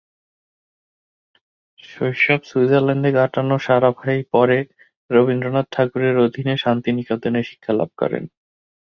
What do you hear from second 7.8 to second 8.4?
করেন।